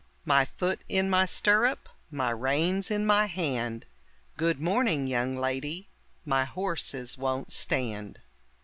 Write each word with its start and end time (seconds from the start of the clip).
My 0.25 0.45
foot 0.45 0.83
in 0.89 1.11
my 1.11 1.27
stirrup, 1.27 1.87
my 2.09 2.31
reins 2.31 2.89
in 2.89 3.05
my 3.05 3.27
hand; 3.27 3.85
Good 4.35 4.59
morning, 4.59 5.05
young 5.05 5.37
lady, 5.37 5.91
my 6.25 6.43
horses 6.43 7.19
won't 7.19 7.51
stand. 7.51 8.19